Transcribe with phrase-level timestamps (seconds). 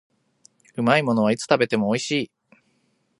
[0.77, 2.31] 美味しいものはいつ食べても美味しい